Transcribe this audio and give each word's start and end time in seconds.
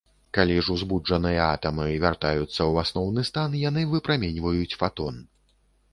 Калі 0.35 0.53
ж 0.67 0.71
узбуджаныя 0.75 1.43
атамы 1.57 1.85
вяртаюцца 2.05 2.53
ў 2.53 2.73
асноўны 2.85 3.21
стан, 3.31 3.49
яны 3.69 3.81
выпраменьваюць 3.95 4.77
фатон. 4.83 5.25